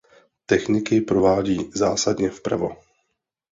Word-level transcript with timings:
Techniky 0.45 1.01
provádí 1.01 1.69
zásadně 1.75 2.29
vpravo. 2.29 2.75